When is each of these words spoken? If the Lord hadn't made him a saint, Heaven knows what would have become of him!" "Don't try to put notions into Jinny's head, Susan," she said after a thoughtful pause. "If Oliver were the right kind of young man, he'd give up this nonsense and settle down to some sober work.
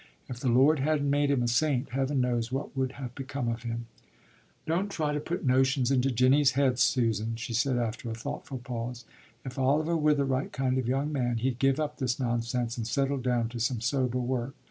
If 0.27 0.39
the 0.39 0.47
Lord 0.49 0.79
hadn't 0.79 1.11
made 1.11 1.29
him 1.29 1.43
a 1.43 1.47
saint, 1.47 1.89
Heaven 1.91 2.21
knows 2.21 2.51
what 2.51 2.75
would 2.75 2.93
have 2.93 3.13
become 3.13 3.47
of 3.47 3.61
him!" 3.61 3.85
"Don't 4.65 4.89
try 4.89 5.13
to 5.13 5.19
put 5.19 5.45
notions 5.45 5.91
into 5.91 6.09
Jinny's 6.09 6.53
head, 6.53 6.79
Susan," 6.79 7.35
she 7.35 7.53
said 7.53 7.77
after 7.77 8.09
a 8.09 8.15
thoughtful 8.15 8.57
pause. 8.57 9.05
"If 9.45 9.59
Oliver 9.59 9.95
were 9.95 10.15
the 10.15 10.25
right 10.25 10.51
kind 10.51 10.79
of 10.79 10.87
young 10.87 11.11
man, 11.11 11.37
he'd 11.37 11.59
give 11.59 11.79
up 11.79 11.97
this 11.97 12.19
nonsense 12.19 12.77
and 12.77 12.87
settle 12.87 13.19
down 13.19 13.49
to 13.49 13.59
some 13.59 13.79
sober 13.79 14.17
work. 14.17 14.55